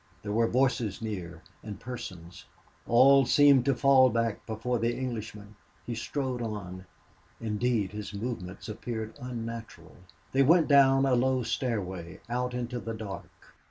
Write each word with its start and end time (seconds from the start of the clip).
There 0.23 0.31
were 0.31 0.47
voices 0.47 0.99
near 0.99 1.43
and 1.63 1.79
persons. 1.79 2.45
All 2.87 3.23
seemed 3.27 3.65
to 3.65 3.75
fall 3.75 4.09
back 4.09 4.43
before 4.47 4.79
the 4.79 4.97
Englishman. 4.97 5.55
He 5.85 5.93
strode 5.93 6.41
on. 6.41 6.87
Indeed, 7.39 7.91
his 7.91 8.11
movements 8.11 8.67
appeared 8.67 9.13
unnatural. 9.21 9.97
They 10.31 10.41
went 10.41 10.67
down 10.67 11.05
a 11.05 11.13
low 11.13 11.43
stairway, 11.43 12.19
out 12.29 12.55
into 12.55 12.79
the 12.79 12.95
dark. 12.95 13.53